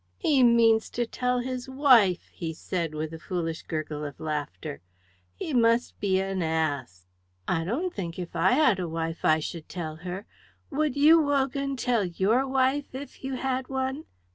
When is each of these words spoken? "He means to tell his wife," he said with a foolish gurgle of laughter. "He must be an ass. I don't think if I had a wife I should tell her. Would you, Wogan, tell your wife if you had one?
"He 0.17 0.41
means 0.41 0.89
to 0.97 1.05
tell 1.05 1.41
his 1.41 1.69
wife," 1.69 2.31
he 2.33 2.53
said 2.55 2.95
with 2.95 3.13
a 3.13 3.19
foolish 3.19 3.61
gurgle 3.61 4.03
of 4.03 4.19
laughter. 4.19 4.81
"He 5.35 5.53
must 5.53 5.99
be 5.99 6.19
an 6.19 6.41
ass. 6.41 7.05
I 7.47 7.63
don't 7.63 7.93
think 7.93 8.17
if 8.17 8.35
I 8.35 8.53
had 8.53 8.79
a 8.79 8.89
wife 8.89 9.23
I 9.23 9.37
should 9.37 9.69
tell 9.69 9.97
her. 9.97 10.25
Would 10.71 10.97
you, 10.97 11.21
Wogan, 11.21 11.75
tell 11.77 12.03
your 12.03 12.47
wife 12.47 12.95
if 12.95 13.23
you 13.23 13.35
had 13.35 13.67
one? 13.67 14.05